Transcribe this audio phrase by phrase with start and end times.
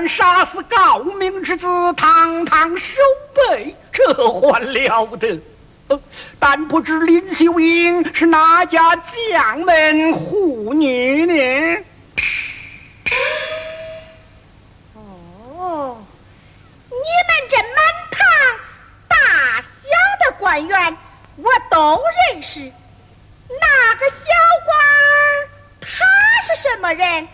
[0.00, 3.02] 敢杀死高明之子，堂堂守
[3.34, 5.38] 备，这还了得！
[6.38, 11.84] 但不知林秀英是哪家将门虎女呢？
[14.94, 16.02] 哦，
[16.88, 17.76] 你们这满
[18.10, 18.18] 堂
[19.06, 19.90] 大小
[20.24, 20.96] 的官员，
[21.36, 22.00] 我都
[22.32, 22.58] 认识。
[22.58, 24.24] 那个小
[24.64, 24.74] 官
[25.82, 26.06] 他
[26.46, 27.28] 是什么人？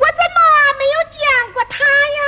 [0.00, 0.40] 我怎么
[0.78, 1.20] 没有见
[1.52, 2.20] 过他呀？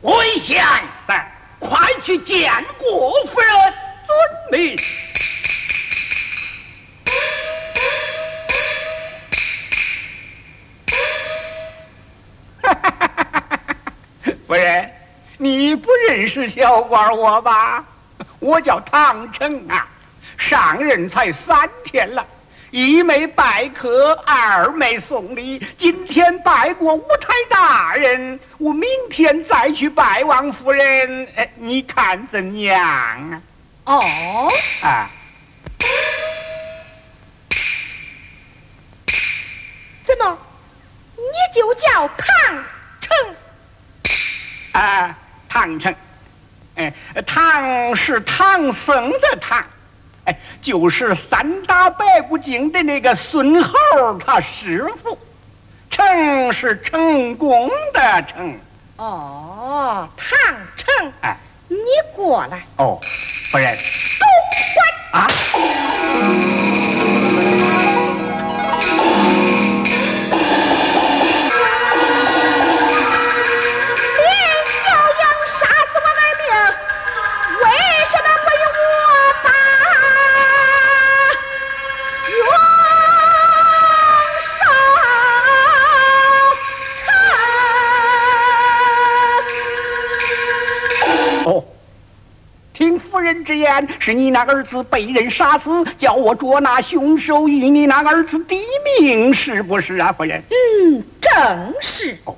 [0.00, 0.64] 魏贤
[1.06, 3.74] 在，快去见过夫人。
[4.06, 4.16] 遵
[4.50, 4.78] 命。
[14.46, 14.90] 夫人，
[15.36, 17.84] 你不认识小官我吧？
[18.38, 19.86] 我叫唐成啊，
[20.38, 22.26] 上任才三天了，
[22.74, 25.64] 一没拜客，二没送礼。
[25.76, 31.28] 今天拜过五台大人，我明天再去拜王夫人。
[31.36, 32.82] 哎，你看怎样
[33.30, 33.42] 啊？
[33.84, 35.08] 哦，啊，
[40.04, 40.36] 怎么，
[41.14, 41.22] 你
[41.54, 42.64] 就叫唐
[43.00, 43.36] 成？
[44.72, 45.16] 啊，
[45.48, 45.94] 唐成，
[46.74, 46.92] 哎，
[47.24, 49.64] 唐是唐僧的唐，
[50.24, 53.72] 哎，就是三打白骨精的那个孙猴
[54.18, 55.18] 他师傅，
[55.90, 58.58] 成是成功的成。
[58.96, 60.28] 哦，唐
[60.76, 61.36] 成，哎，
[61.68, 61.76] 你
[62.14, 62.64] 过来。
[62.76, 63.00] 哦，
[63.50, 63.76] 夫人，
[64.18, 64.26] 都
[65.12, 66.53] 关啊。
[93.14, 98.58] 夫人之言，是你那儿子被人杀死，叫我捉拿凶手，与你那儿子抵
[98.98, 100.42] 命，是不是啊，夫人？
[100.50, 102.18] 嗯，正是。
[102.24, 102.34] 哦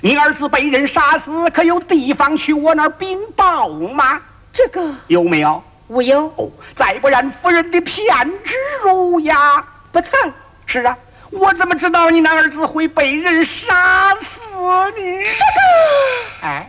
[0.00, 4.20] 你儿子被人杀死，可有地方去我那儿禀报吗？
[4.52, 5.62] 这个有没有？
[5.86, 8.04] 无有，哦，再不然夫人的偏
[8.42, 9.64] 执如牙！
[9.92, 10.10] 不曾。
[10.66, 10.98] 是啊，
[11.30, 14.92] 我怎么知道你那儿子会被人杀死呢？
[14.96, 16.68] 这个哎，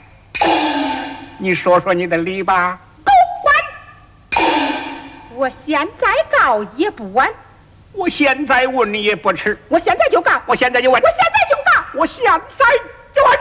[1.40, 2.80] 你说说你的理吧。
[5.38, 7.30] 我现在告也不晚，
[7.94, 11.86] 我现在问你也不迟，我现在就告，我现在就问我，现在就告。
[11.94, 12.66] 我现在
[13.14, 13.40] 就问。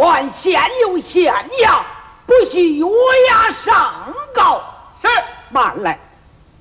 [0.00, 1.30] 官，县有县
[1.62, 1.82] 衙，
[2.24, 4.62] 不许越衙上告。
[5.02, 5.06] 是。
[5.50, 5.98] 慢来，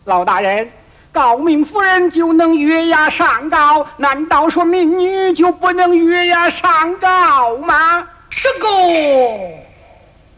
[0.04, 0.70] 老大人，
[1.14, 8.06] 高明夫人就能越衙上告，难道说民女就不能越衙上告吗？
[8.30, 8.68] 这个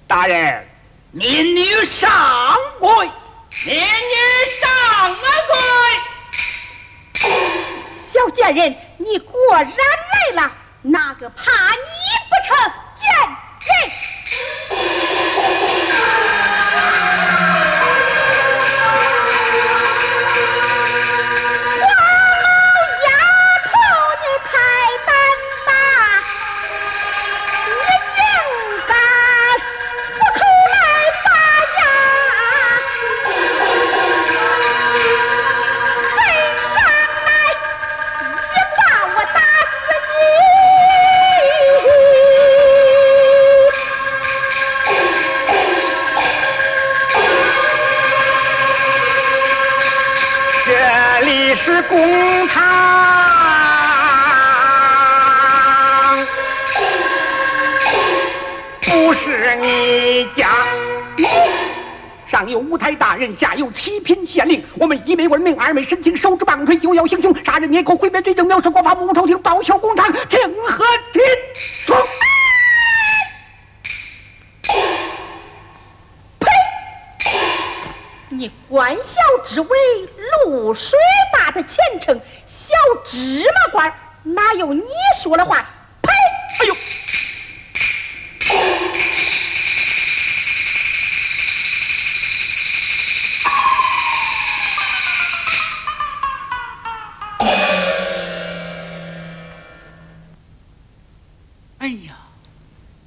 [0.07, 0.63] 大人，
[1.09, 3.09] 民女上跪，
[3.65, 4.15] 民女
[4.62, 5.15] 上
[7.19, 7.30] 跪。
[7.98, 10.51] 小贱人，你果然来了，
[10.83, 11.88] 哪个怕你
[12.30, 12.71] 不成？
[13.01, 13.09] 贱
[13.65, 13.92] 人！
[51.63, 52.60] 是公堂，
[58.81, 60.50] 不是你家。
[62.25, 71.19] 上有五台大人，下有七品县令，我们一没文名，二昧申请，手执棒槌就要行凶，杀人灭口，毁灭罪证，藐视国法，目无朝廷，报效公堂，正合体
[78.41, 79.77] 你官小之位，
[80.45, 80.97] 露水
[81.31, 82.73] 大的前程，小
[83.05, 83.93] 芝麻官
[84.23, 84.81] 哪有你
[85.21, 85.63] 说的话？
[86.01, 86.09] 呸！
[86.57, 86.75] 哎呦！
[101.77, 102.15] 哎呀，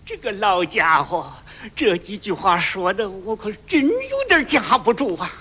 [0.06, 1.32] 这个老家伙，
[1.75, 5.32] 这几句话说的，我可真有点架不住啊！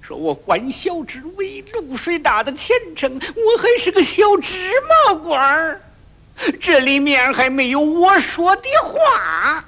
[0.00, 4.70] 说我官小之为，露水大的前程，我还是个小芝
[5.08, 5.80] 麻官儿，
[6.60, 9.64] 这里面还没有我说的话。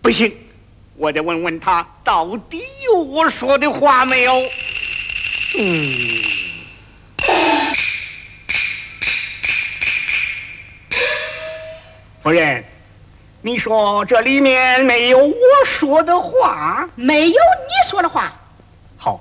[0.00, 0.32] 不行，
[0.96, 4.32] 我得问问他，到底有我说的话没有？
[5.58, 6.22] 嗯。
[12.22, 12.64] 夫人，
[13.46, 15.34] 你说这里面没有我
[15.66, 16.88] 说的话？
[16.94, 18.32] 没有你说的话。
[18.96, 19.20] 好，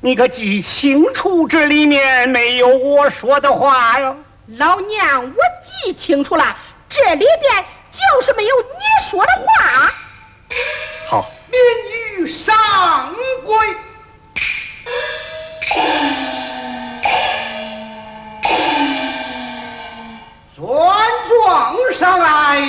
[0.00, 4.16] 你可记清楚这里面没有我说的话哟。
[4.58, 5.42] 老娘我
[5.84, 6.56] 记清楚了，
[6.88, 9.92] 这里边就是没有你说的话。
[11.08, 11.60] 好，免
[12.22, 12.56] 于上
[13.44, 13.56] 跪。
[20.54, 20.64] 转
[21.26, 22.60] 状上来。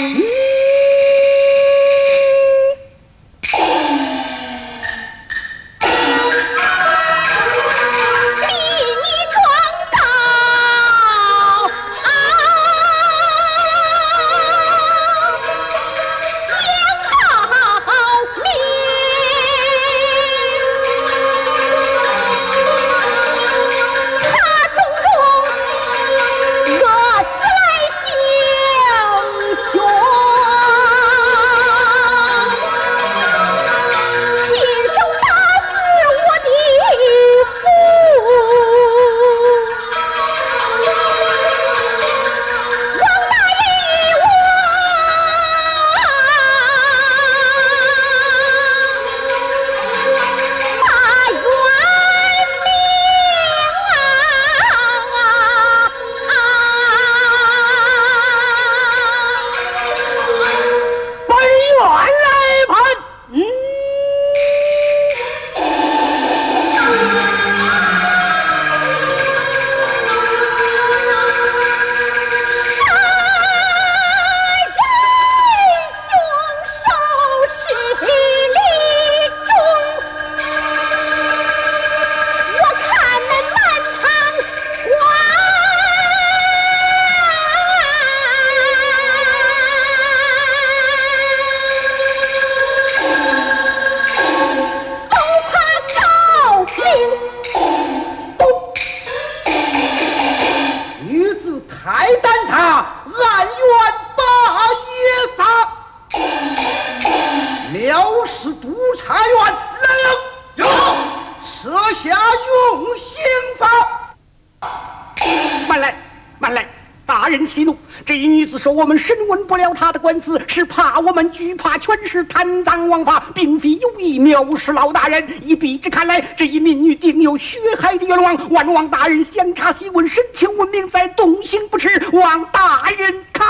[118.80, 125.28] 我们审问不了他的官司，是怕我们惧怕权势贪赃枉法，并非有意藐视老大人。
[125.44, 128.50] 以彼之看来，这一民女定有血海的冤枉。
[128.50, 131.90] 万望大人详查细问，审清问明，再动刑不迟。
[132.14, 133.44] 望大人开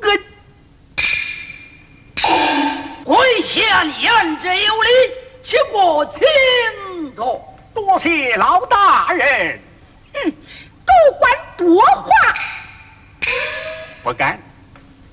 [0.00, 0.20] 恩。
[3.04, 4.88] 跪下言之有理，
[5.44, 7.40] 且过请坐。
[7.72, 9.60] 多谢老大人。
[10.14, 12.10] 嗯，主官多话。
[14.02, 14.38] 不敢，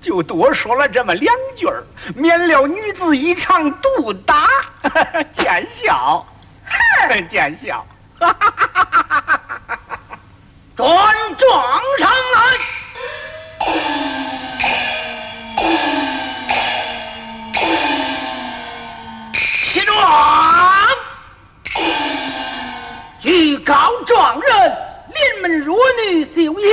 [0.02, 1.84] 就多说了这么两句儿，
[2.16, 4.48] 免了女子一场毒打，
[5.32, 6.26] 见笑，
[7.30, 7.86] 见笑。
[10.76, 10.88] 转
[11.38, 12.58] 庄上来，
[19.72, 19.96] 起状。
[23.22, 24.78] 据告状人，
[25.14, 25.78] 临门弱
[26.08, 26.68] 女秀英。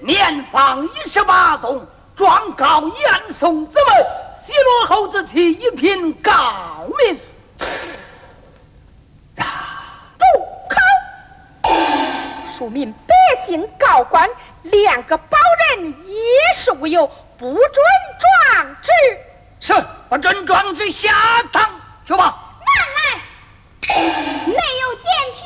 [0.00, 4.06] 年方一十八冬，状告严嵩之门，
[4.44, 7.20] 西罗侯之妻一品高明。
[9.36, 10.24] 啊，住
[10.68, 11.72] 口！
[12.48, 13.14] 庶民、百
[13.44, 14.28] 姓、告官，
[14.62, 15.38] 两个保
[15.76, 17.84] 人也是无有，不准
[18.18, 18.90] 状之。
[19.60, 19.74] 是，
[20.08, 21.70] 不准状之，下堂
[22.06, 22.34] 去吧。
[22.60, 23.00] 慢来，
[24.46, 25.42] 没有见帖，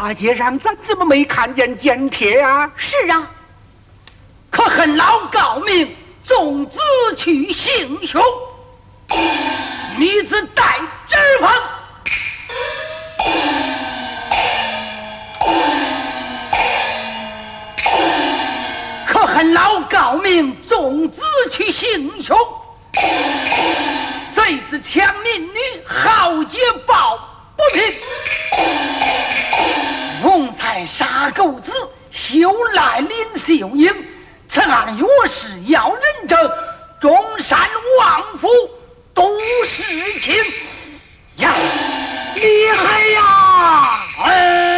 [0.00, 2.70] 大街上咱怎么没看见见贴啊？
[2.76, 3.28] 是啊，
[4.48, 6.78] 可恨老高明纵子
[7.16, 8.22] 去行凶，
[9.96, 10.78] 女子带
[11.08, 11.50] 指缝。
[19.04, 22.38] 可恨老高明纵子去行凶，
[24.32, 27.18] 贼子抢民女，豪杰抱
[27.56, 27.92] 不平。
[30.22, 31.72] 谋财杀狗子，
[32.10, 33.92] 休来林秀英。
[34.48, 36.38] 此案若是要人证，
[37.00, 37.58] 中山
[37.98, 38.48] 王府
[39.14, 40.34] 都是情
[41.36, 41.52] 呀，
[42.34, 44.00] 厉害呀！
[44.24, 44.77] 哎。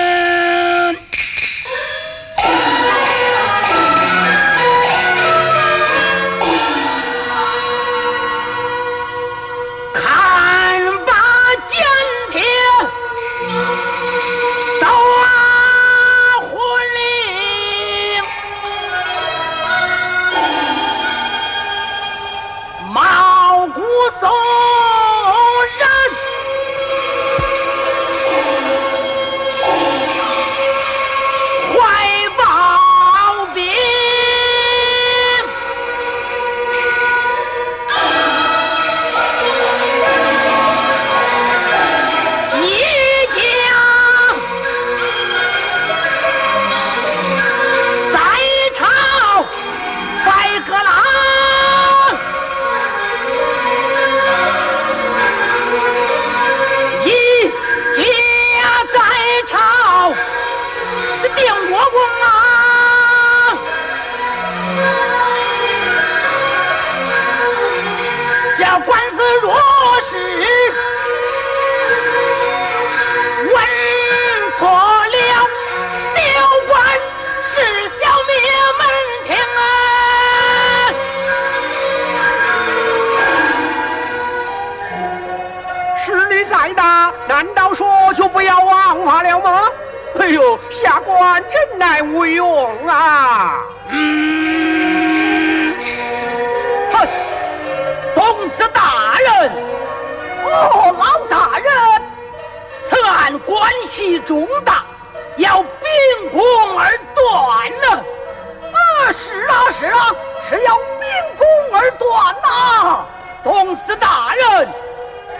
[109.90, 110.14] 是啊
[110.48, 113.04] 是要秉公而断呐、
[113.42, 114.68] 董司大人，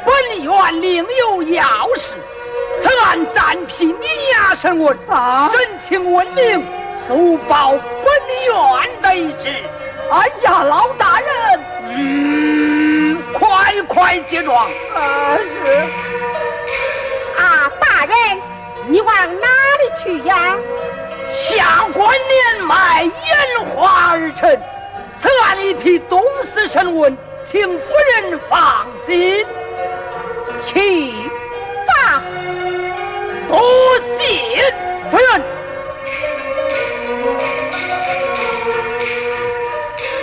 [0.05, 1.63] 本院另有要
[1.95, 2.15] 事，
[2.83, 6.65] 此案暂批你衙审问，啊审请问明，
[7.07, 8.13] 速报本
[8.45, 9.55] 院得知。
[10.11, 14.67] 哎呀，老大人，嗯，快快接状。
[14.95, 15.73] 啊是，
[17.41, 18.17] 啊，大人，
[18.89, 19.47] 你往哪
[19.81, 20.57] 里去呀？
[21.31, 24.61] 下官年迈，眼花耳沉，
[25.19, 27.17] 此案一批东司审问，
[27.49, 29.47] 请夫人放心。
[30.67, 31.13] 去
[31.87, 32.23] 吧，
[33.49, 33.61] 多
[34.19, 34.75] 谢
[35.11, 35.43] 夫人。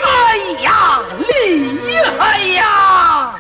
[0.04, 3.37] 哎呀，厉害呀！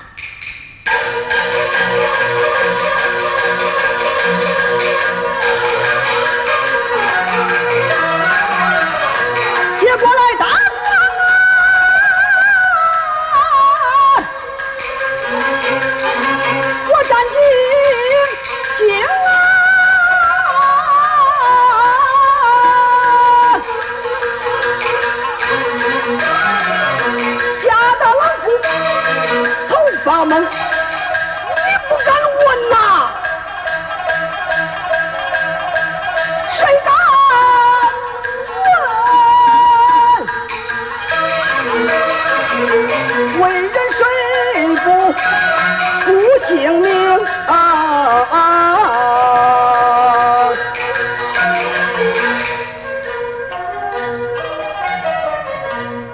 [43.39, 44.01] 为人谁
[44.83, 44.85] 不
[46.05, 46.09] 顾
[46.45, 46.89] 性命
[47.47, 47.53] 啊
[48.31, 48.35] 啊！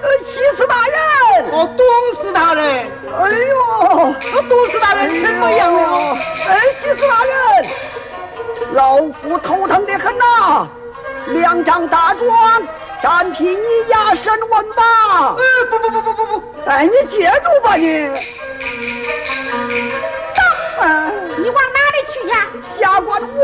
[0.02, 0.96] 呃，西施大人，
[1.52, 1.86] 哦，董
[2.22, 4.16] 事大人，哎呦，
[4.50, 6.18] 董事大人怎么样了？
[6.48, 7.34] 哎，西施大人，
[8.74, 10.68] 老夫头疼的很呐、
[11.28, 12.62] 两张大状，
[13.04, 15.36] 暂批你衙审问吧。
[15.36, 18.08] 呃，不不不不不不，哎，你接住吧你。
[20.34, 21.52] 当，哎，你
[22.64, 23.38] 下官我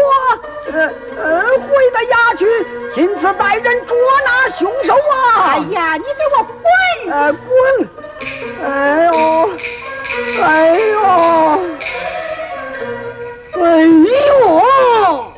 [0.71, 2.45] 呃呃回到衙去，
[2.89, 5.55] 亲自带人捉拿凶手啊！
[5.55, 7.11] 哎呀，你给我滚！
[7.11, 7.49] 呃滚！
[8.63, 9.11] 哎呦，
[10.41, 10.47] 哎
[10.79, 10.95] 呦，
[13.61, 13.61] 哎
[14.29, 15.28] 呦！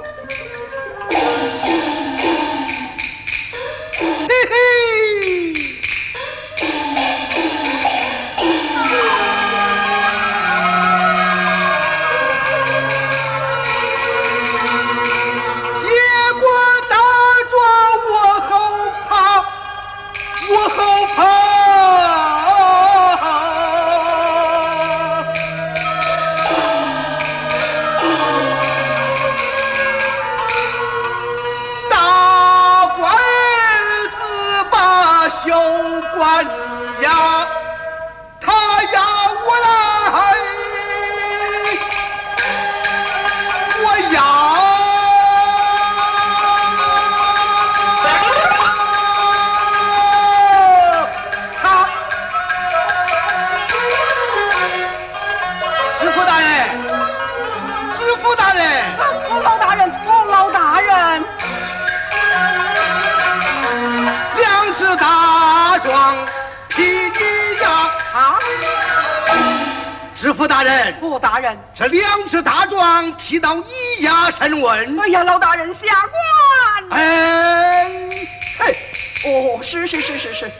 [71.52, 75.00] 人，这两只大壮提到你押审问。
[75.00, 75.80] 哎呀，老大人下
[76.90, 77.02] 官。
[77.02, 78.12] 嗯，
[78.58, 78.76] 嘿，
[79.26, 80.52] 哦，是是是是是。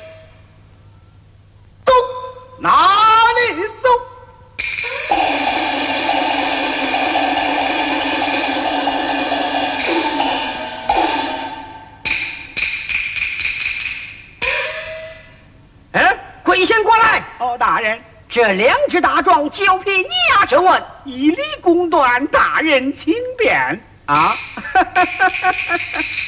[18.32, 23.78] 这两只大壮交配你呀审问以礼公断，大人请便。
[24.06, 24.38] 啊！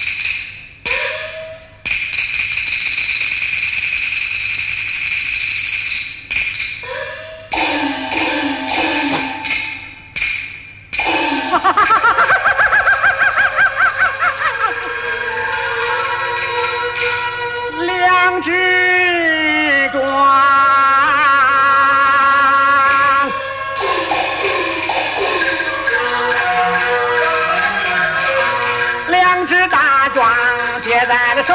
[31.05, 31.53] 在了手，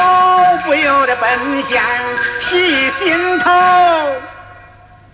[0.65, 1.83] 不由得奔向
[2.39, 3.51] 细心头。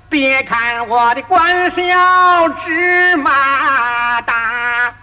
[0.10, 4.94] 别看我的官小芝麻大。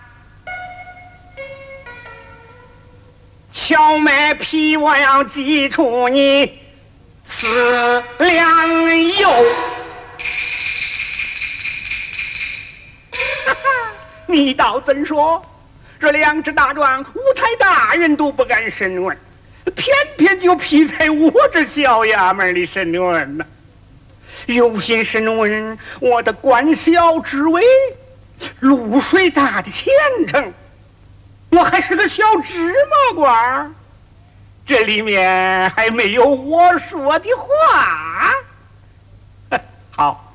[3.51, 6.61] 荞麦皮，我要挤出你
[7.25, 9.29] 四两油。
[13.47, 13.59] 哈哈，
[14.27, 15.45] 你倒怎说？
[16.03, 19.17] 这两只大壮，五台大人都不敢审问，
[19.77, 23.47] 偏偏就劈在我这小衙门里审问呢。
[24.47, 27.63] 有心审问我的官小职位，
[28.59, 29.93] 露水大的前
[30.27, 30.53] 程。
[31.51, 33.71] 我还是个小芝麻官儿，
[34.67, 38.35] 这里面还没有我说的话。
[39.93, 40.35] 好，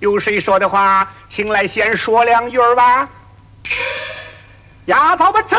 [0.00, 3.08] 有谁说的话，请来先说两句儿吧。
[4.86, 5.56] 押早们走。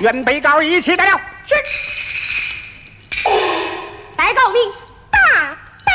[0.00, 1.20] 原被告一起带了。
[1.46, 1.54] 是。
[4.16, 4.72] 代告明
[5.10, 5.94] 大胆！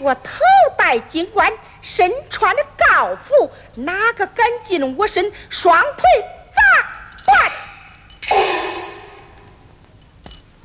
[0.00, 0.30] 我头
[0.76, 6.04] 戴金冠，身穿的告服，哪个敢进我身，双腿
[6.56, 6.60] 砸
[7.24, 8.38] 断？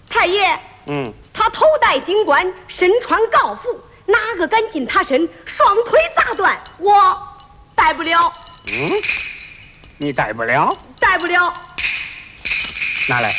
[0.09, 6.61] 太爷，嗯，他头戴金冠，身穿告服，哪个敢近他身，双腿砸断？
[6.77, 7.37] 我
[7.75, 8.33] 带不了，
[8.67, 8.91] 嗯，
[9.97, 11.53] 你带不了，带不了。
[13.07, 13.33] 拿来。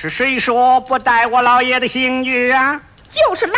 [0.00, 2.80] 是谁说不带我老爷的刑具啊？
[3.10, 3.54] 就是老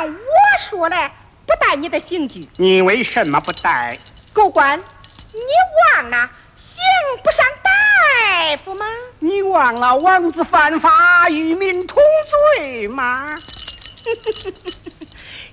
[0.00, 1.10] 娘我说嘞，
[1.46, 2.48] 不带你的刑具。
[2.56, 3.98] 你为什么不带？
[4.32, 5.40] 狗官，你
[5.92, 6.76] 忘了刑
[7.22, 7.44] 不上
[8.24, 8.86] 大夫吗？
[9.18, 12.02] 你忘了王子犯法与民同
[12.56, 13.36] 罪吗？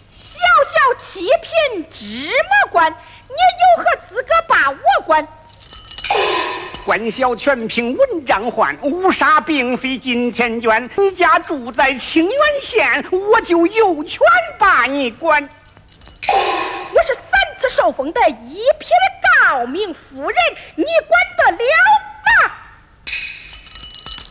[0.10, 0.40] 小
[0.72, 5.28] 小七品芝麻官，你有何资格把我关？
[6.86, 10.90] 官小全凭文章换，乌纱并非金钱捐。
[10.96, 14.22] 你家住在清源县，我就有权
[14.58, 15.50] 把你管。
[16.94, 17.22] 我是三
[17.60, 18.90] 次受封的一品
[19.22, 20.38] 的诰命夫人，
[20.76, 21.60] 你管得了
[22.46, 22.54] 吗？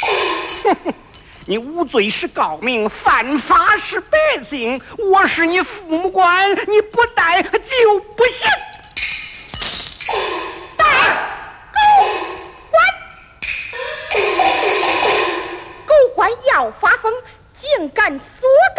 [1.47, 4.81] 你无罪是告命，犯法是百姓。
[4.99, 8.49] 我是你父母官，你不带就不行。
[10.77, 10.85] 带
[11.73, 11.79] 狗
[12.71, 12.83] 官，
[15.87, 17.13] 狗官要发疯，
[17.57, 18.27] 竟敢索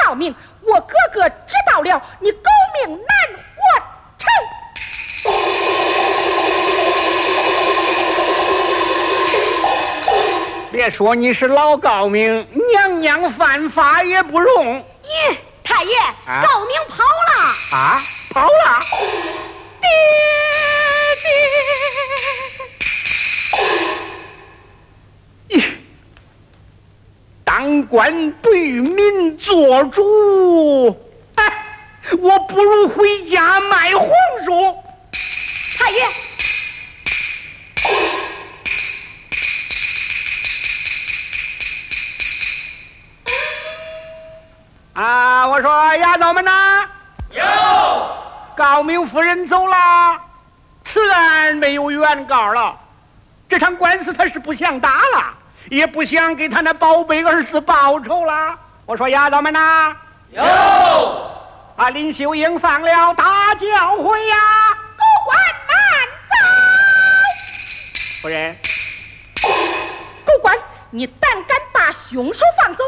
[0.03, 0.34] 告命！
[0.62, 3.07] 我哥哥知道了，你狗命难
[3.55, 3.84] 活
[10.71, 17.77] 别说你是老高明，娘娘犯法也不容咦，太爷，啊高明跑了。
[17.77, 18.01] 啊！
[18.34, 18.79] 跑了，
[19.81, 19.89] 爹
[25.49, 25.63] 爹，咦
[27.43, 30.97] 当官不与民做主，
[31.36, 31.65] 哎，
[32.17, 34.10] 我不如回家卖红
[34.45, 34.77] 薯。
[35.77, 36.07] 太爷，
[44.93, 45.47] 啊！
[45.47, 46.86] 我说丫头们呐，
[47.32, 47.43] 有
[48.56, 50.19] 高明夫人走了，
[50.84, 52.77] 此案没有原告了。
[53.47, 55.34] 这场官司他是不想打了，
[55.69, 58.58] 也不想给他那宝贝儿子报仇了。
[58.86, 59.95] 我说丫头们呐，
[60.32, 60.43] 有
[61.77, 61.89] 啊！
[61.89, 64.38] 林秀英放了大教诲呀，
[64.97, 65.77] 狗官慢
[66.30, 66.36] 走！
[68.21, 68.58] 夫人，
[70.25, 70.58] 狗官，
[70.89, 72.84] 你胆敢把凶手放走？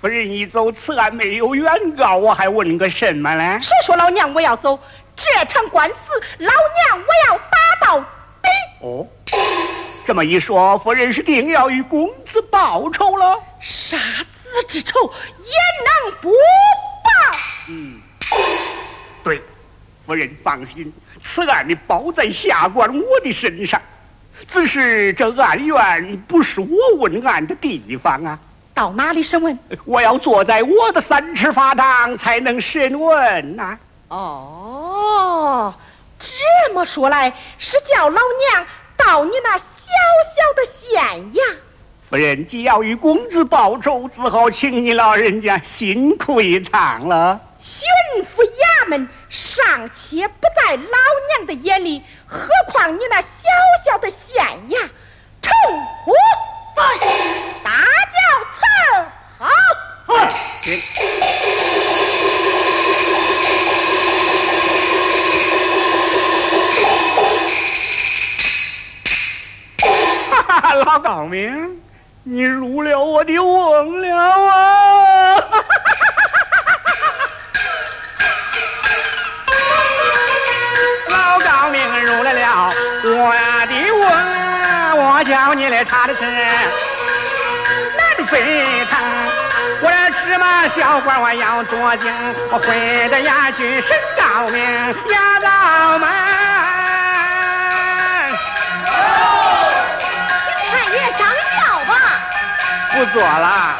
[0.00, 3.58] 夫人一走，此案没有原告，我还问个什么呢？
[3.60, 4.80] 谁说老娘我要走？
[5.14, 5.96] 这场官司，
[6.38, 8.48] 老娘我要打到底！
[8.80, 9.06] 哦，
[10.06, 13.38] 这么一说，夫人是定要与公子报仇了。
[13.60, 15.52] 杀子之仇也
[15.84, 17.38] 能不报？
[17.68, 18.00] 嗯，
[19.22, 19.42] 对，
[20.06, 20.90] 夫人放心，
[21.22, 23.78] 此案你包在下官我的身上。
[24.48, 28.38] 只是这案源不是我问案的地方啊，
[28.80, 29.58] 到哪里审问？
[29.84, 35.74] 我要坐在我的三尺法堂才能审问呐、哦，
[36.18, 38.66] 这么说来，是叫老娘
[38.96, 39.64] 到你那小
[40.34, 41.02] 小的县
[41.34, 41.56] 衙？
[42.08, 47.38] 夫人既要与公子报仇，只好请你老人家辛苦一趟了。
[47.60, 47.86] 巡
[48.22, 50.78] 抚衙门尚且不在老
[51.36, 53.28] 娘的眼里，何况你那小
[53.84, 54.88] 小的县衙？
[55.42, 55.52] 成
[56.02, 56.14] 虎
[56.74, 56.82] 在，
[57.62, 57.78] 大轿伺候。
[57.78, 58.09] 行哈哈，
[70.84, 71.78] 老高明，
[72.24, 75.36] 你入了我的瓮了啊！
[81.08, 82.72] 老高明入了了
[83.04, 83.32] 我
[83.66, 86.24] 的瓮，我叫你来查的是
[88.30, 88.98] 沸腾。
[89.82, 92.12] 我这芝麻小官我要捉精，
[92.50, 94.62] 我回到衙去审高明，
[95.08, 96.08] 衙老们。
[100.44, 101.92] 请太爷上轿吧。
[102.92, 103.76] 不做了，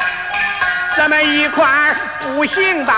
[0.97, 2.93] 咱们一块儿步行吧。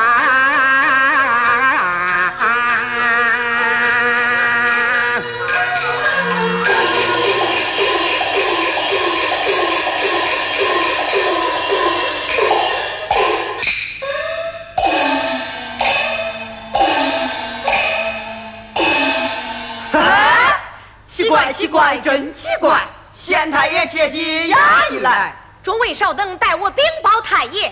[21.54, 22.82] 奇怪，真奇怪！
[23.14, 27.72] 县太爷借机衙一来，众位稍等，待我禀报太爷。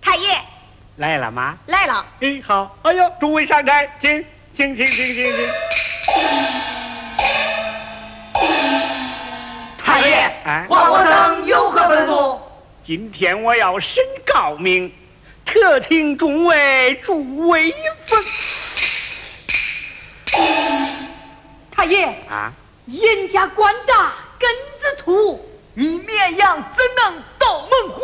[0.00, 0.40] 太爷
[0.96, 1.58] 来了吗？
[1.66, 5.48] 来了，哎，好，哎呦，诸位上台，请，请，请，请，请，请。
[9.76, 10.14] 太爷
[10.44, 12.38] 哎，皇我等有何吩咐？
[12.82, 14.90] 今天我要审高明，
[15.44, 17.74] 特请众位诸位
[18.06, 18.24] 分
[21.70, 22.52] 太爷，啊！
[22.88, 24.48] 严家官大，根
[24.80, 28.00] 子粗，你绵羊怎能斗猛虎？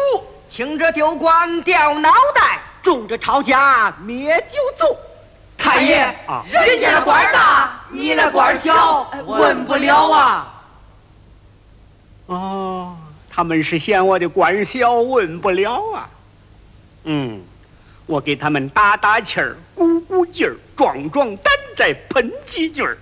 [0.51, 4.95] 轻者丢官掉脑袋，重者抄家灭九族。
[5.57, 10.63] 太爷啊，人家的官大，你的官小，问不了啊。
[12.27, 12.97] 哦，
[13.31, 16.11] 他们是嫌我的官小，问不了啊。
[17.05, 17.43] 嗯，
[18.05, 22.99] 我给他们打打气儿，鼓鼓劲儿，壮壮胆，再喷几句儿。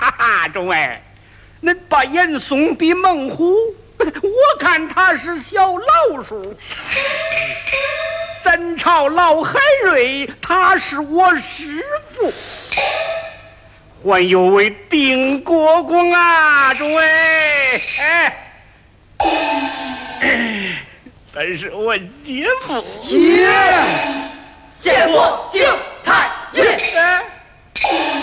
[0.00, 1.02] 哈哈，众位，
[1.60, 3.52] 恁把严嵩比猛虎，
[3.98, 6.56] 我看他是小老鼠。
[8.44, 12.32] 咱朝老海瑞，他是我师傅。
[14.08, 18.48] 还有位丁国公啊，众位，哎，
[21.34, 22.84] 他是我姐夫。
[23.02, 23.48] 姐，
[24.78, 25.60] 见过舅
[26.04, 26.78] 太爷。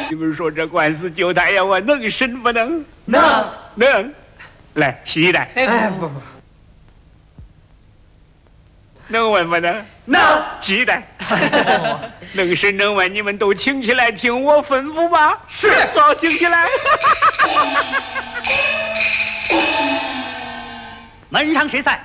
[0.10, 2.86] 你们说这官司就他呀我能审不能？
[3.06, 4.14] 能能。
[4.74, 5.50] 来，洗一袋。
[5.56, 6.22] 哎不不，
[9.08, 9.86] 能问不能？
[10.06, 11.08] 能洗一袋，
[12.34, 15.42] 能审能问，你们都请起来听我吩咐吧。
[15.48, 16.68] 是好，请起来。
[21.30, 22.00] 门上谁在？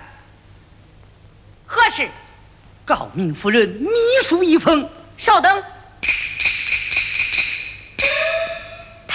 [1.67, 2.09] 何事？
[2.87, 3.91] 诰命夫人秘
[4.25, 4.89] 书一封。
[5.19, 5.63] 稍等。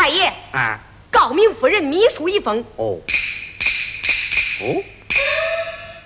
[0.06, 2.64] 太爷，啊，告明夫人秘书一封。
[2.76, 3.02] 哦，
[4.62, 4.84] 哦，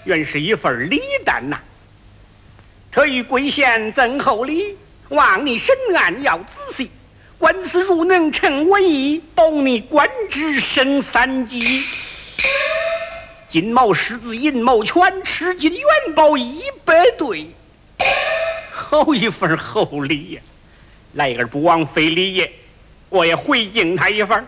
[0.06, 1.60] 原是一份礼单呐。
[2.90, 4.78] 特与贵县赠厚礼，
[5.10, 6.90] 望你审案要仔细，
[7.38, 11.84] 官司如能成我意，保你官职升三级。
[13.50, 17.48] 金毛狮子，银毛犬，吃金元宝一百对，
[18.72, 20.42] 好一份厚礼呀！
[21.16, 22.50] 来而不枉非礼也，
[23.10, 24.46] 我也回敬他一份儿。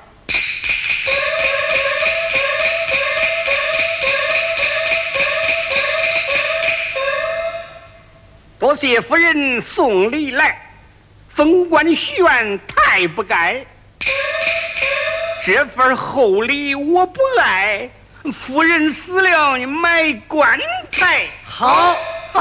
[8.60, 10.76] 多谢夫人送礼来，
[11.30, 13.66] 封官许愿太不该。
[15.44, 17.90] 这份厚礼我不爱，
[18.32, 20.60] 夫人死了你买棺
[20.92, 21.26] 材。
[21.44, 21.98] 好，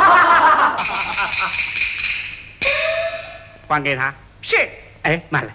[3.67, 4.15] 还给他。
[4.43, 4.69] 是。
[5.03, 5.51] 哎，慢了，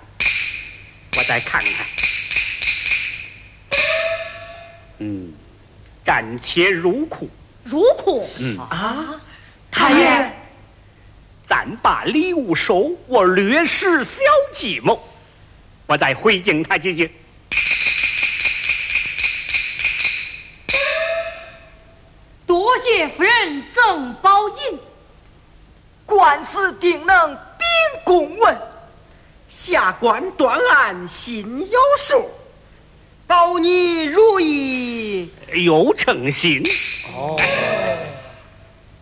[1.17, 1.85] 我再看看。
[4.99, 5.33] 嗯，
[6.03, 7.29] 暂且入库。
[7.63, 8.29] 入库。
[8.39, 9.19] 嗯，啊，
[9.71, 10.31] 太爷，
[11.47, 14.11] 暂把礼物收，我略施小
[14.53, 15.01] 计谋，
[15.87, 17.11] 我再回敬他几句。
[22.45, 24.79] 多谢夫人赠宝印。
[26.05, 27.65] 官司定能秉
[28.03, 28.55] 公文，
[29.65, 32.29] 下官断案心有数，
[33.25, 35.33] 保你如意。
[35.55, 36.63] 有诚心。
[37.11, 37.35] 哦，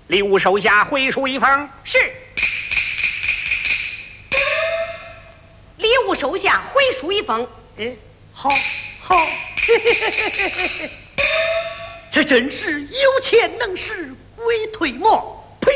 [0.08, 1.70] 礼物收下，回书一封。
[1.84, 1.98] 是。
[5.76, 7.46] 礼物收下，回书一封。
[7.78, 7.94] 哎，
[8.32, 8.50] 好，
[9.02, 10.90] 好，嘿嘿嘿嘿嘿嘿嘿，
[12.10, 15.46] 这真是有钱能使鬼推磨。
[15.60, 15.74] 呸！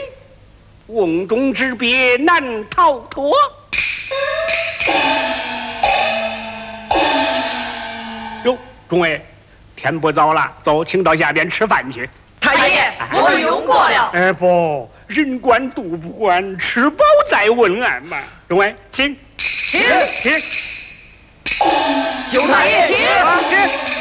[0.88, 3.34] 瓮中之鳖难逃脱。
[8.44, 8.58] 哟，
[8.90, 9.26] 众位，
[9.76, 12.10] 天不早了，走，请到下边吃饭去。
[12.40, 14.12] 太爷，我们用过了。
[14.14, 18.18] 哎不，人管肚不管，吃饱再问俺嘛。
[18.48, 19.82] 众位，请，请
[20.22, 20.42] 请，
[22.32, 23.06] 九太爷，请。
[23.26, 23.97] 啊请。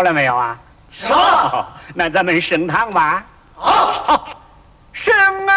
[0.00, 0.58] 吃好了没有啊？
[0.90, 1.68] 吃了。
[1.94, 3.22] 那咱们升堂吧。
[3.54, 4.30] 好，好，
[4.94, 5.14] 升
[5.46, 5.52] 啊！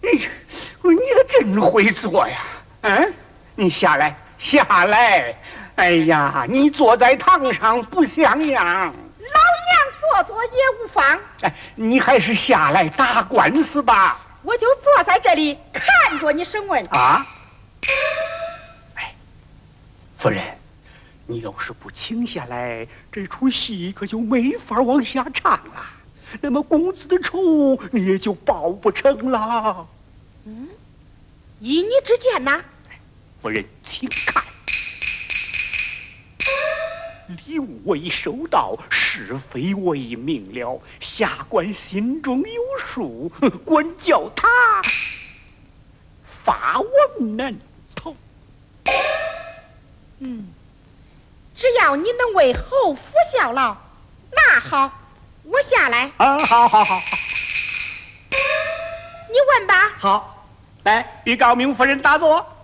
[0.00, 0.18] 你，你，
[0.88, 2.38] 你可真会做呀！
[2.80, 3.12] 嗯，
[3.54, 5.36] 你下来，下来。
[5.74, 8.64] 哎呀，你坐在堂上不像样。
[8.64, 8.94] 老娘
[10.00, 10.50] 坐坐也
[10.82, 11.04] 无妨。
[11.42, 14.16] 哎，你还是下来打官司吧。
[14.46, 16.84] 我就坐在这里看着你审问。
[16.86, 17.26] 啊？
[18.94, 19.12] 哎，
[20.16, 20.40] 夫人，
[21.26, 25.84] 你要是不请下来，这出戏可就没法往下唱了。
[26.40, 29.84] 那么公子的仇你也就报不成了。
[30.44, 30.68] 嗯，
[31.58, 32.62] 依你之见呐。
[33.42, 34.44] 夫人，请看。
[37.28, 43.30] 礼物我已收到，是非我已明了，下官心中有数，
[43.64, 44.48] 管教他
[46.24, 47.56] 法王难
[47.94, 48.14] 逃。
[50.20, 50.48] 嗯，
[51.54, 53.76] 只要你能为侯府效劳，
[54.30, 54.90] 那好，
[55.42, 56.10] 我下来。
[56.18, 57.02] 啊，好好好好。
[58.30, 59.88] 你问吧。
[59.98, 60.46] 好，
[60.84, 62.55] 来，与高明夫人打坐。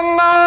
[0.00, 0.40] 什么？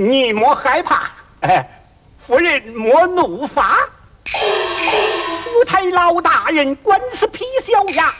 [0.00, 1.07] 你莫害怕，哎。
[2.28, 3.78] 夫人莫怒发，
[5.56, 8.14] 五台老大人官司批小呀。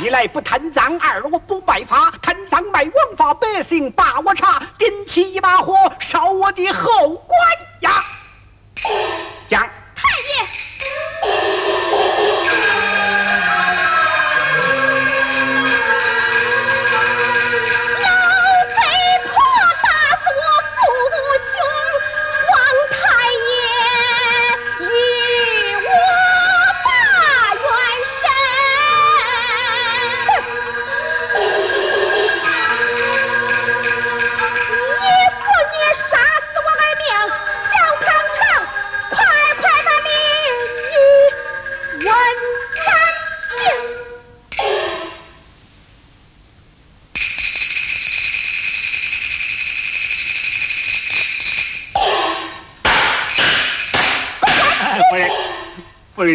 [0.00, 7.40] 一来不贪赃，二我不卖法，贪赃卖王法，百姓把我查，点起一把火，烧我的后官
[7.80, 8.04] 呀。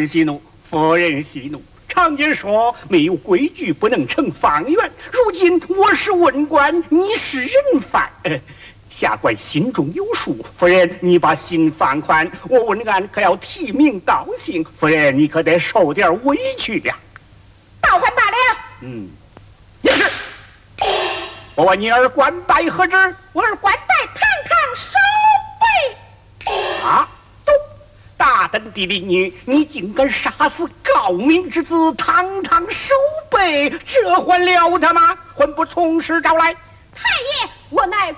[0.01, 1.61] 人息怒，夫人息怒。
[1.87, 4.91] 常言说，没有规矩不能成方圆。
[5.11, 7.51] 如今我是文官，你是人
[7.91, 8.09] 犯，
[8.89, 10.43] 下官心中有数。
[10.57, 14.65] 夫人，你把心放宽，我文案可要提名道姓。
[14.79, 16.97] 夫人，你可得受点委屈呀。
[17.79, 18.37] 倒换罢了。
[18.81, 19.07] 嗯，
[19.83, 20.09] 也是。
[21.53, 22.95] 我问你儿官拜何职？
[23.33, 24.97] 我儿官拜堂堂守
[25.61, 26.47] 备。
[26.83, 27.07] 啊。
[28.51, 32.93] 大胆的女，你竟敢杀死诰命之子，堂堂守
[33.29, 35.17] 备，这还了得吗？
[35.33, 36.53] 还不从实招来！
[36.93, 38.13] 太爷，我乃闺门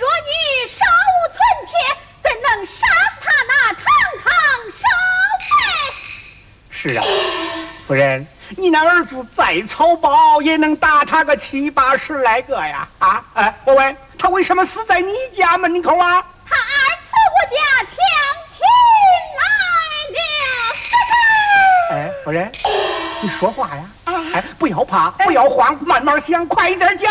[0.00, 0.80] 弱女，手
[1.12, 1.76] 无寸铁，
[2.22, 3.84] 怎能杀死他那堂
[4.24, 4.32] 堂
[4.70, 4.84] 守
[5.50, 5.94] 备？
[6.70, 7.04] 是啊，
[7.86, 12.88] 夫人，你那儿子再草包，也能打他个七八十来个呀！
[13.00, 16.24] 啊，哎，我问他为什么死在你家门口啊？
[16.48, 17.96] 他二次我家抢
[18.48, 18.58] 亲。
[21.90, 22.50] 哎，夫人，
[23.22, 23.84] 你说话呀！
[24.34, 27.10] 哎，不要怕，不要慌，慢慢想，快一点讲。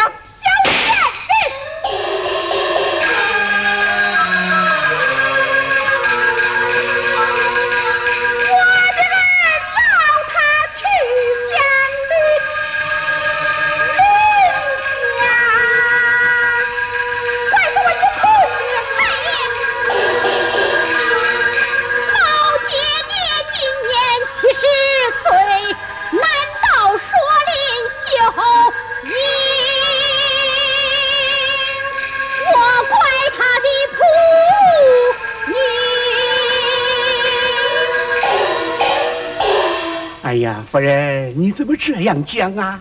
[40.70, 42.80] 夫人，你怎么这样讲啊？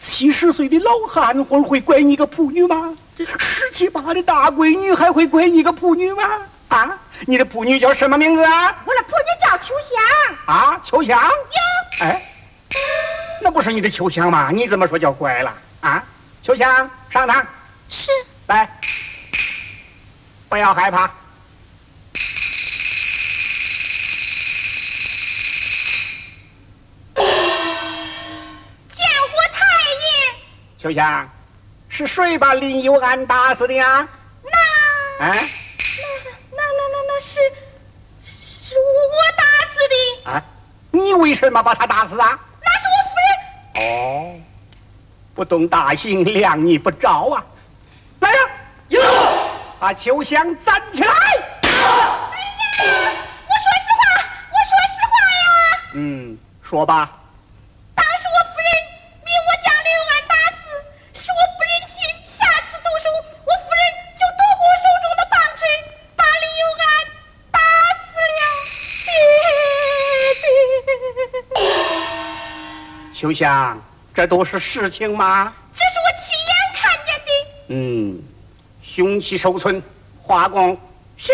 [0.00, 2.92] 七十岁的老汉会会怪你个仆女吗？
[3.14, 6.22] 这十七八的大闺女还会怪你个仆女吗？
[6.68, 8.76] 啊，你的仆女叫什么名字啊？
[8.84, 10.36] 我的仆女叫秋香。
[10.46, 11.20] 啊，秋香。
[11.20, 12.04] 有。
[12.04, 12.22] 哎，
[13.40, 14.50] 那不是你的秋香吗？
[14.52, 16.04] 你怎么说叫乖了啊？
[16.42, 17.46] 秋香，上堂。
[17.88, 18.10] 是。
[18.46, 18.68] 来，
[20.48, 21.08] 不要害怕。
[30.88, 31.28] 秋香，
[31.90, 34.08] 是谁把林有安打死的呀？
[34.42, 35.26] 那……
[35.26, 37.40] 啊，那那那那那是
[38.32, 40.30] 是我打死的。
[40.30, 40.42] 啊，
[40.90, 42.38] 你为什么把他打死啊？
[42.62, 43.84] 那是我夫人。
[43.84, 44.40] 哦，
[45.34, 47.44] 不懂大刑，量你不着啊！
[48.20, 48.38] 来呀，
[48.88, 49.02] 哟，
[49.78, 51.12] 把秋香站起来。
[51.12, 53.12] 哎呀，
[53.46, 55.80] 我说实话，我说实话呀。
[55.96, 57.10] 嗯，说吧。
[73.18, 73.76] 秋香，
[74.14, 75.52] 这都是实情吗？
[75.72, 77.30] 这是我亲眼看见的。
[77.66, 78.22] 嗯，
[78.80, 79.82] 凶器收存，
[80.22, 80.78] 华工。
[81.16, 81.32] 是。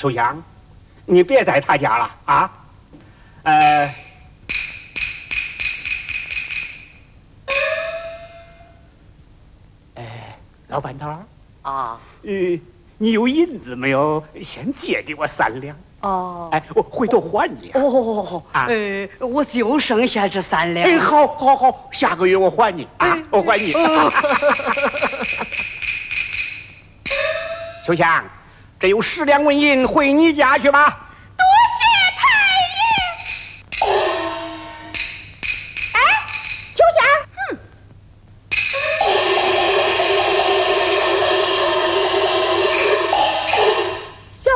[0.00, 0.42] 哎，秋香，
[1.04, 2.50] 你别在他家了啊！
[3.42, 3.94] 呃。
[9.96, 10.38] 哎
[10.68, 11.06] 老板头
[11.62, 12.30] 啊，呃，
[12.96, 14.24] 你有银子没有？
[14.42, 15.76] 先借给我三两。
[16.00, 17.70] 哦，哎，我回头还你。
[17.74, 20.88] 哦，呃，我就剩下这三两。
[20.88, 23.74] 哎，好，好，好，下个月我还你啊，我还你。
[27.84, 28.24] 秋香，
[28.80, 31.06] 这有十两纹银，回你家去吧。
[31.36, 31.44] 多
[31.76, 31.84] 谢
[32.16, 32.24] 太
[32.72, 32.80] 爷。
[35.92, 36.00] 哎，
[36.72, 37.04] 秋香，
[37.36, 37.60] 哼
[44.32, 44.50] 小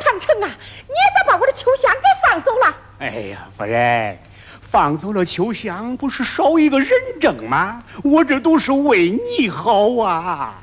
[0.00, 0.48] 唐城啊，
[0.86, 2.74] 你咋把我的秋香给放走了？
[3.00, 4.18] 哎呀，夫人，
[4.62, 6.88] 放走了秋香，不是少一个人
[7.20, 7.82] 证吗？
[8.02, 10.54] 我这都是为你好啊！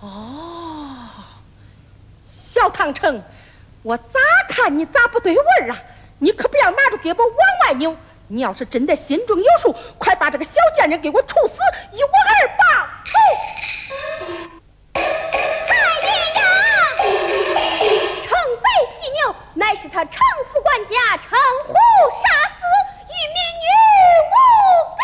[0.00, 0.96] 哦，
[2.68, 3.22] 小唐城，
[3.82, 5.78] 我咋看你咋不对味儿啊？
[6.18, 7.96] 你可不要拿着胳膊往外扭！
[8.26, 11.54] 你要是真的心中有数，快把这个小贱人给我处死，
[11.92, 12.64] 一我儿报
[13.06, 13.12] 仇！
[19.54, 20.20] 乃是他城
[20.52, 22.60] 府管家城虎杀死，
[23.08, 23.66] 与民女
[24.30, 24.36] 无
[24.98, 25.02] 干。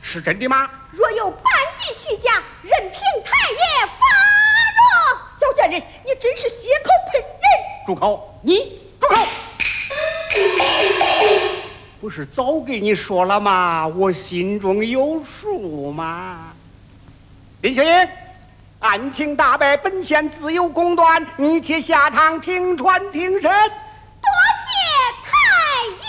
[0.00, 0.70] 是真的吗？
[0.90, 1.44] 若有半
[1.78, 3.58] 句虚假，任凭太爷
[5.56, 7.26] 贱人，你真是血口喷人！
[7.86, 8.38] 住口！
[8.42, 9.16] 你住口！
[11.98, 13.86] 不是早给你说了吗？
[13.88, 16.52] 我心中有数吗？
[17.62, 18.08] 林小英。
[18.80, 23.42] 案情大白，本县自有公断，你且下堂听传听审。
[23.42, 24.68] 多谢
[25.24, 25.30] 太
[25.88, 26.04] 爷。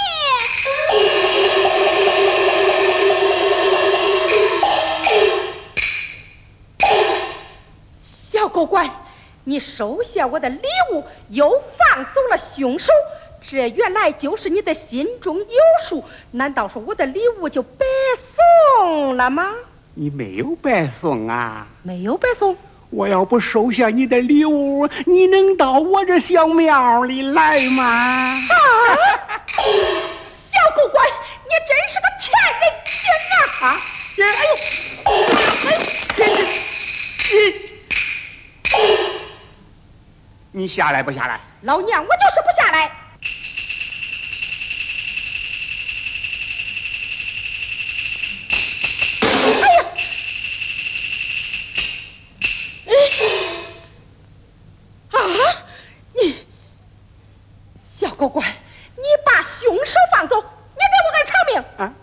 [8.29, 8.85] 小狗官，
[9.47, 10.59] 你收下我的礼
[10.91, 12.91] 物，又放走了凶手，
[13.41, 15.45] 这原来就是你的心中有
[15.87, 16.03] 数。
[16.31, 17.85] 难道说我的礼物就白
[18.19, 19.53] 送了吗？
[19.93, 21.65] 你没有白送啊！
[21.81, 22.57] 没有白送。
[22.89, 27.85] 我要不收下你的礼物，你能到我这小庙里来吗？
[27.85, 28.51] 啊！
[29.55, 31.07] 小狗官，
[31.45, 32.27] 你真是个骗
[32.59, 32.99] 人精
[33.61, 33.65] 啊！
[33.69, 33.79] 啊！
[34.17, 36.27] 哎呦！
[37.29, 37.66] 你
[40.57, 41.39] 你下来不下来？
[41.61, 42.85] 老娘我就是不下来
[55.11, 55.21] 啊
[56.15, 56.43] 你
[57.95, 58.09] 小。
[58.15, 58.43] 狗官，
[58.95, 61.93] 你把凶手放走，你给我儿偿命啊！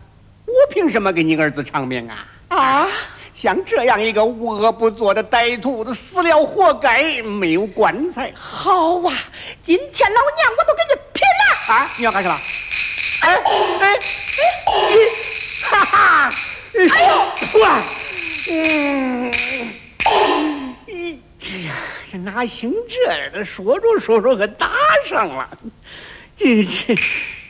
[0.47, 2.25] 我凭什么给你儿子偿命啊？
[2.51, 2.89] 啊！
[3.35, 8.33] 像这样一个无恶不作的歹徒，死了活该，没有棺材。
[8.33, 9.13] 好啊，
[9.65, 11.75] 今天老娘我都跟你拼了！
[11.75, 11.91] 啊！
[11.99, 12.41] 你要干什么？
[13.23, 14.01] 哎哎哎！
[15.65, 16.33] 哈哈！
[16.79, 17.61] 哎呦！
[17.61, 17.83] 哇，
[18.51, 19.33] 嗯，
[20.87, 21.19] 哎
[21.67, 21.75] 呀，
[22.13, 23.45] 这哪行这的？
[23.45, 24.71] 说着说着可打
[25.09, 25.51] 上了。
[26.37, 26.95] 这这，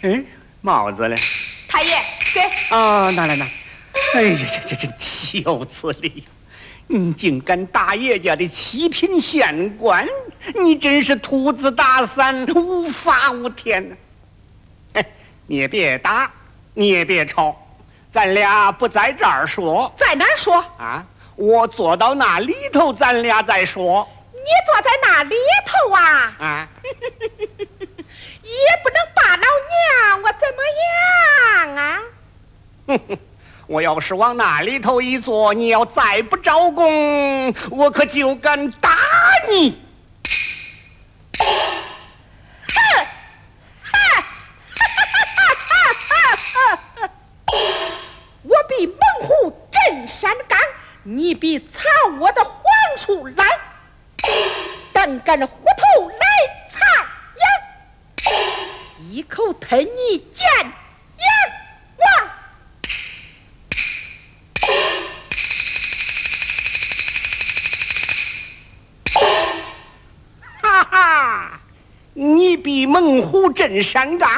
[0.00, 0.24] 哎，
[0.62, 1.18] 帽子嘞？
[1.68, 2.40] 太爷，给。
[2.74, 3.46] 啊，拿来拿。
[4.14, 6.24] 哎呀，这这这岂有此理呀！
[6.86, 10.06] 你竟敢打叶家的七品县官，
[10.54, 13.96] 你真是兔子打伞，无法无天呐！
[14.94, 15.06] 哎，
[15.46, 16.30] 你也别打，
[16.74, 17.56] 你也别吵，
[18.12, 20.56] 咱俩不在这儿说，在哪儿说？
[20.78, 21.04] 啊，
[21.36, 24.06] 我坐到那里头，咱俩再说。
[24.32, 26.36] 你坐在那里头啊？
[26.38, 29.46] 啊，也不能把老
[30.12, 30.62] 娘我怎么
[31.64, 32.02] 样啊？
[32.86, 33.18] 哼哼
[33.66, 38.90] 我要是往那里头一坐，你要再不招供，我可就敢打
[39.48, 39.82] 你！
[41.38, 43.06] 哼！
[43.90, 44.24] 哼！
[48.42, 50.58] 我比猛虎镇山岗，
[51.02, 52.60] 你比藏窝的黄
[52.98, 53.46] 鼠狼，
[54.92, 56.16] 胆敢虎头来
[56.70, 56.80] 藏
[57.40, 58.34] 羊，
[59.10, 60.70] 一口吞你见阎
[61.96, 62.06] 王！
[71.04, 71.60] 啊，
[72.14, 74.30] 你比猛虎镇山岗，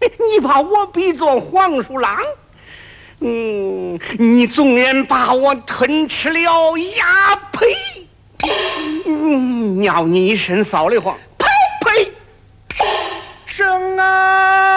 [0.00, 2.16] 你把我比作黄鼠狼，
[3.20, 7.66] 嗯，你纵然把我吞吃了呀呸！
[9.06, 11.46] 嗯，尿你一身骚的慌，呸
[11.84, 12.12] 呸！
[13.46, 14.67] 生啊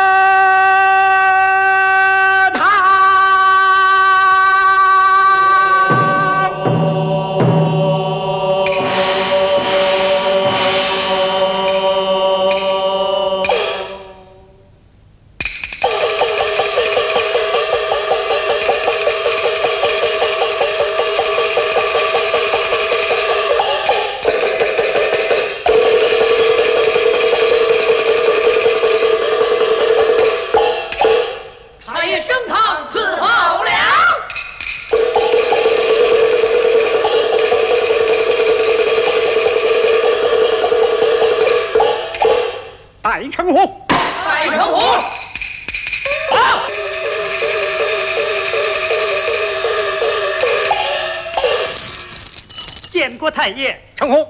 [53.51, 53.79] 爷。
[53.95, 54.25] 成虎，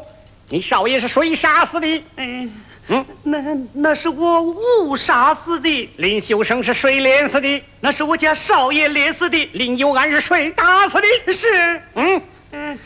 [0.50, 2.04] 你少爷是谁杀死的？
[2.18, 2.52] 嗯
[2.88, 3.40] 嗯，那
[3.74, 7.64] 那是我误杀死的，林修生是谁连死的？
[7.80, 9.50] 那是我家少爷连死的。
[9.54, 11.32] 林有安是谁打死的？
[11.32, 12.80] 是，嗯，嗯，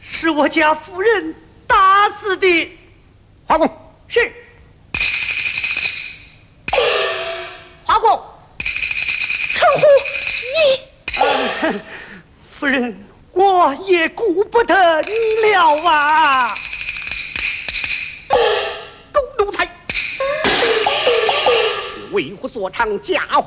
[0.00, 1.34] 是我家夫人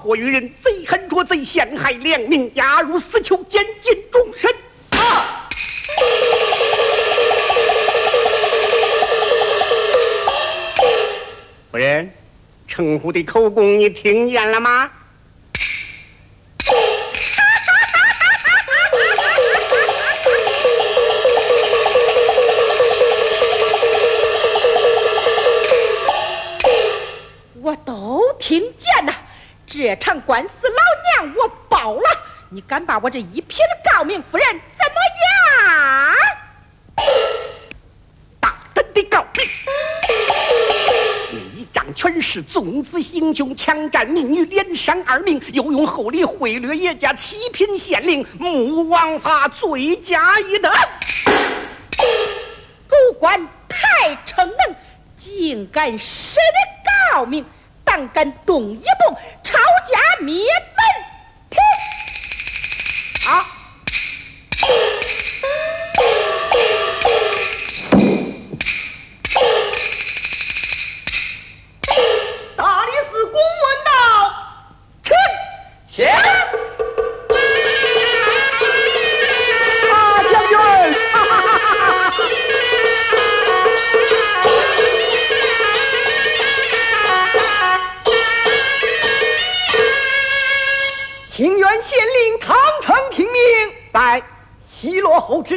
[0.08, 4.49] 我于人，贼恨捉贼，陷害良民，押入死囚，监禁终身。
[4.91, 5.49] 啊！
[11.70, 12.10] 夫人，
[12.70, 14.89] 称呼的口供你听见了吗？
[29.78, 32.09] 这场官司，老娘我包了。
[32.49, 36.15] 你敢把我这一品诰命夫人怎么样？
[38.39, 39.43] 大胆的告密！
[41.32, 50.73] 你一仗权势，纵子行凶，强占民女，连伤二命，又用厚礼贿赂叶家七品县令，目王法罪加一等。
[52.88, 54.75] 狗官太逞能，
[55.17, 57.45] 竟敢使人告明，
[57.98, 61.16] 胆敢动一动抄家灭门！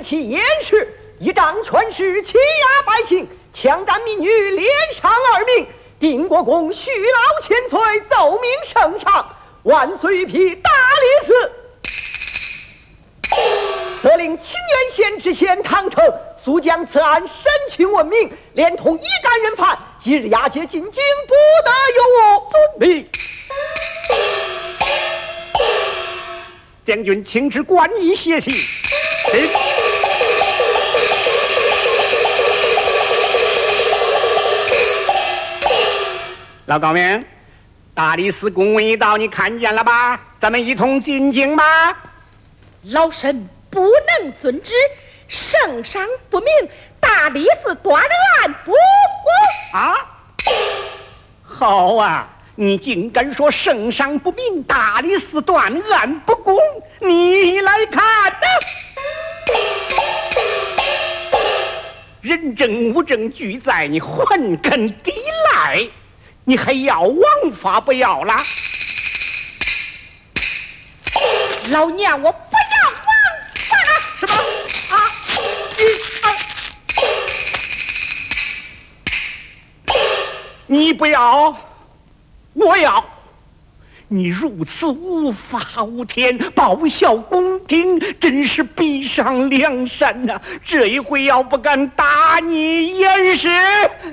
[0.00, 0.88] 落后之期严实，
[1.18, 5.66] 一仗权势欺压百姓，强占民女，连伤二命。
[5.98, 11.52] 定国公续老千岁，奏明圣上，万岁御批大理寺。
[14.02, 16.02] 责令清源县知县唐城
[16.42, 21.34] 速将此案审清问明，连同一干人犯，即日押解进京，不
[21.64, 22.50] 得有误。
[22.50, 23.06] 遵命。
[26.82, 28.66] 将军请至官驿歇息。
[36.70, 37.24] 老高明，
[37.94, 40.20] 大理寺公文一到，你看见了吧？
[40.38, 41.98] 咱们一同进京吧。
[42.92, 43.80] 老身不
[44.20, 44.72] 能遵旨，
[45.26, 46.48] 圣上不明，
[47.00, 49.80] 大理寺断案不公。
[49.80, 49.96] 啊！
[51.42, 56.56] 好啊，你竟敢说圣上不明，大理寺断案不公？
[57.00, 58.00] 你来看
[58.30, 58.46] 呐！
[62.20, 65.12] 人证物证俱在，你还敢抵
[65.52, 65.88] 赖？
[66.50, 68.44] 你还要王法不要了？
[71.68, 72.98] 老娘我不要王
[73.68, 73.76] 法！
[74.16, 74.34] 什么？
[74.90, 74.98] 啊？
[75.78, 75.84] 你
[76.22, 76.26] 啊？
[80.66, 81.56] 你不要，
[82.54, 83.04] 我要。
[84.08, 90.40] 你如此无法无天，报效宫廷，真是逼上梁山呐！
[90.64, 93.48] 这一回要不敢打你严实，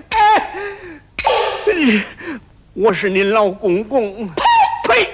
[0.10, 0.54] 哎。
[1.76, 2.02] 你
[2.84, 4.28] 我是你老公公，
[4.88, 5.08] 呸！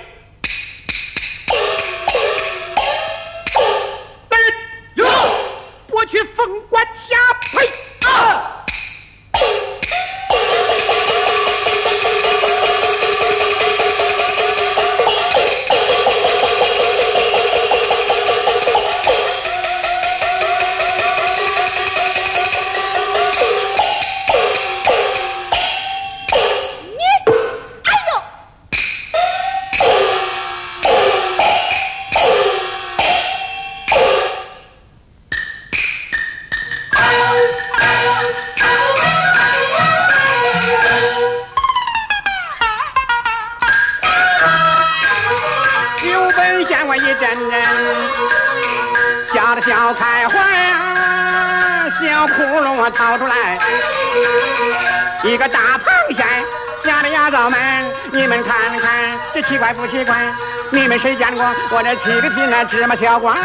[61.75, 63.35] 我这七个皮那芝麻小官？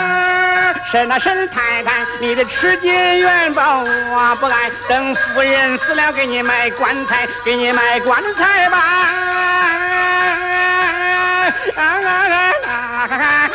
[0.90, 8.76] 是那沈太太，你的吃金元宝我不爱，等夫人死了给你买棺材，给你买棺材吧。
[8.78, 8.80] 啊
[11.74, 13.47] 啊啊啊啊啊啊啊！